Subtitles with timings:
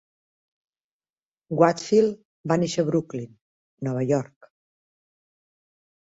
[1.57, 2.15] Whitfield
[2.51, 3.35] va néixer a Brooklyn,
[3.89, 4.49] Nova York.